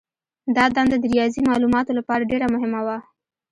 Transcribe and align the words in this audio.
دا 0.55 0.65
دنده 0.75 0.97
د 0.99 1.05
ریاضي 1.13 1.41
مالوماتو 1.49 1.97
لپاره 1.99 2.29
ډېره 2.31 2.47
مهمه 2.53 2.81
وه. 2.87 2.97